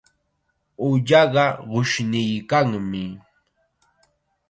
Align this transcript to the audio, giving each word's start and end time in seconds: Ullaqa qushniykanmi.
Ullaqa 0.85 1.45
qushniykanmi. 1.71 3.03